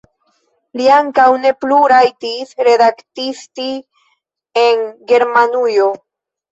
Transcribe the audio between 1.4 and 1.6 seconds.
ne